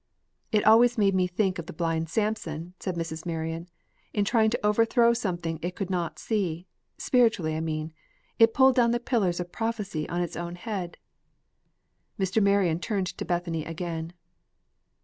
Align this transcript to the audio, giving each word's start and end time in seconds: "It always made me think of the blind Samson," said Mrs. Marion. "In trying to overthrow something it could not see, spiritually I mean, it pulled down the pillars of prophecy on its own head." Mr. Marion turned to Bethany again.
"It 0.51 0.65
always 0.65 0.97
made 0.97 1.13
me 1.13 1.27
think 1.27 1.59
of 1.59 1.67
the 1.67 1.73
blind 1.73 2.09
Samson," 2.09 2.73
said 2.79 2.95
Mrs. 2.95 3.23
Marion. 3.23 3.69
"In 4.13 4.25
trying 4.25 4.49
to 4.49 4.65
overthrow 4.65 5.13
something 5.13 5.59
it 5.61 5.75
could 5.75 5.91
not 5.91 6.17
see, 6.17 6.65
spiritually 6.97 7.55
I 7.55 7.59
mean, 7.59 7.93
it 8.39 8.51
pulled 8.55 8.73
down 8.73 8.89
the 8.89 8.99
pillars 8.99 9.39
of 9.39 9.51
prophecy 9.51 10.09
on 10.09 10.21
its 10.21 10.35
own 10.35 10.55
head." 10.55 10.97
Mr. 12.19 12.41
Marion 12.41 12.79
turned 12.79 13.15
to 13.15 13.25
Bethany 13.25 13.63
again. 13.63 14.13